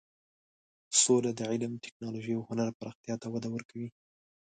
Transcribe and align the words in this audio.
سوله 1.01 1.31
د 1.35 1.41
علم، 1.51 1.73
ټکنالوژۍ 1.85 2.33
او 2.35 2.43
هنر 2.49 2.69
پراختیا 2.79 3.15
ته 3.21 3.27
وده 3.33 3.49
ورکوي. 3.51 3.89